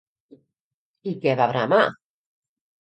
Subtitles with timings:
[1.13, 1.85] I què va bramar?